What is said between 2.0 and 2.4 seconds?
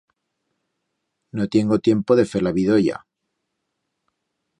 de